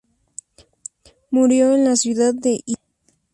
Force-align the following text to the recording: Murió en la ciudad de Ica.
Murió 1.29 1.75
en 1.75 1.85
la 1.85 1.95
ciudad 1.95 2.33
de 2.33 2.63
Ica. 2.65 2.81